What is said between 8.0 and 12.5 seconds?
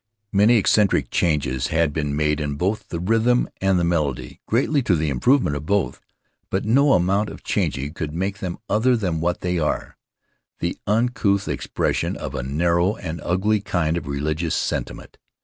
make them other than what they are— the uncouth expression of a